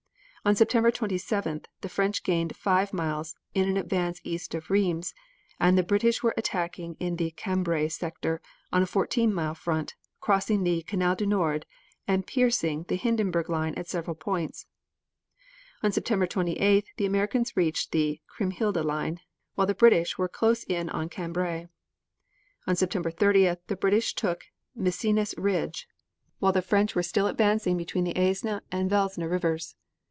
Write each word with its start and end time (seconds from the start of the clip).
On 0.43 0.55
September 0.55 0.89
27th, 0.89 1.65
the 1.81 1.87
French 1.87 2.23
gained 2.23 2.55
five 2.55 2.93
miles 2.93 3.35
in 3.53 3.69
an 3.69 3.77
advance 3.77 4.19
east 4.23 4.55
of 4.55 4.71
Rheims, 4.71 5.13
and 5.59 5.77
the 5.77 5.83
British 5.83 6.23
were 6.23 6.33
attacking 6.35 6.95
in 6.99 7.17
the 7.17 7.29
Cambrai 7.29 7.87
sector 7.89 8.41
on 8.73 8.81
a 8.81 8.87
fourteen 8.87 9.31
mile 9.35 9.53
front, 9.53 9.93
crossing 10.19 10.63
the 10.63 10.81
Canal 10.81 11.15
du 11.15 11.27
Nord 11.27 11.67
and 12.07 12.25
piercing 12.25 12.85
the 12.87 12.95
Hindenburg 12.95 13.51
line 13.51 13.75
at 13.75 13.87
several 13.87 14.15
points. 14.15 14.65
On 15.83 15.91
September 15.91 16.25
28th, 16.25 16.85
the 16.97 17.05
Americans 17.05 17.55
reached 17.55 17.91
the 17.91 18.19
Kriemhilde 18.27 18.83
line, 18.83 19.19
while 19.53 19.67
the 19.67 19.75
British 19.75 20.17
were 20.17 20.27
close 20.27 20.63
in 20.63 20.89
on 20.89 21.07
Cambrai. 21.07 21.67
On 22.65 22.75
September 22.75 23.11
30th, 23.11 23.59
the 23.67 23.75
British 23.77 24.15
took 24.15 24.45
Messines 24.73 25.35
Ridge, 25.37 25.87
while 26.39 26.51
the 26.51 26.63
French 26.63 26.95
were 26.95 27.03
still 27.03 27.27
advancing 27.27 27.77
between 27.77 28.05
the 28.05 28.15
Aisne 28.17 28.59
and 28.71 28.89
Vesle 28.89 29.29
Rivers. 29.29 29.75